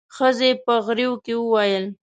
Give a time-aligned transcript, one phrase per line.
[0.15, 1.85] ښځې په غريو کې وويل.